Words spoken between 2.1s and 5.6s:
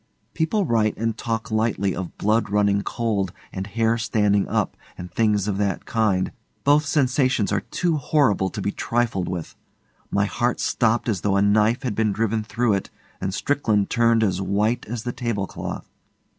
blood running cold and hair standing up and things of